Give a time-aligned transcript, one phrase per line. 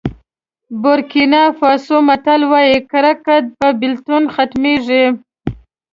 [0.81, 5.03] بورکېنا فاسو متل وایي کرکه په بېلتون ختمېږي.